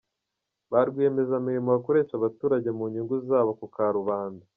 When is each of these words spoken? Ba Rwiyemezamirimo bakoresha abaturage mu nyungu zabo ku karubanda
Ba 0.71 0.79
Rwiyemezamirimo 0.87 1.67
bakoresha 1.75 2.13
abaturage 2.15 2.69
mu 2.77 2.85
nyungu 2.91 3.15
zabo 3.27 3.51
ku 3.59 3.65
karubanda 3.75 4.43